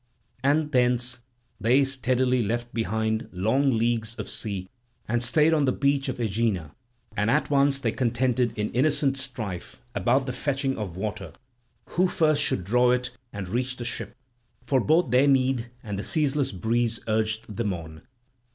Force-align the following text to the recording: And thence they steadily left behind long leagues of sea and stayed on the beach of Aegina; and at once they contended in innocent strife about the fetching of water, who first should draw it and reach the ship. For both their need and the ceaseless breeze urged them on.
And 0.43 0.71
thence 0.71 1.19
they 1.59 1.83
steadily 1.83 2.41
left 2.41 2.73
behind 2.73 3.29
long 3.31 3.77
leagues 3.77 4.15
of 4.15 4.31
sea 4.31 4.67
and 5.07 5.21
stayed 5.21 5.53
on 5.53 5.65
the 5.65 5.71
beach 5.71 6.09
of 6.09 6.19
Aegina; 6.19 6.73
and 7.15 7.29
at 7.29 7.51
once 7.51 7.77
they 7.77 7.91
contended 7.91 8.57
in 8.57 8.71
innocent 8.71 9.15
strife 9.15 9.79
about 9.93 10.25
the 10.25 10.33
fetching 10.33 10.75
of 10.75 10.97
water, 10.97 11.33
who 11.89 12.07
first 12.07 12.41
should 12.41 12.63
draw 12.63 12.89
it 12.89 13.11
and 13.31 13.47
reach 13.47 13.75
the 13.77 13.85
ship. 13.85 14.15
For 14.65 14.79
both 14.81 15.11
their 15.11 15.27
need 15.27 15.69
and 15.83 15.99
the 15.99 16.03
ceaseless 16.03 16.51
breeze 16.51 17.01
urged 17.07 17.55
them 17.55 17.71
on. 17.71 18.01